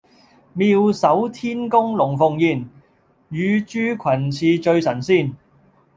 [0.53, 2.67] 妙手天工龍鳳宴，
[3.29, 5.31] 乳豬裙翅醉神仙